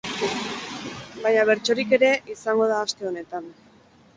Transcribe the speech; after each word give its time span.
Baina 1.25 1.43
bertsorik 1.49 1.93
ere 1.99 2.09
izango 2.37 2.71
da 2.73 2.81
aste 2.87 3.09
honetan. 3.11 3.51